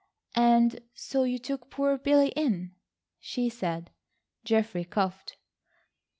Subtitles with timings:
[0.33, 2.73] "And so you took poor Billy in?"
[3.19, 3.91] she said.
[4.43, 5.37] Geoffrey coughed.